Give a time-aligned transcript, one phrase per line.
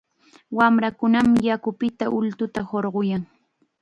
[0.59, 3.23] Wamrakunam yakupita ultuta hurquyan.